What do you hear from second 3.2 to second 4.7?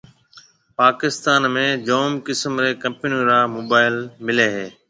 را موبائل مليَ ھيََََ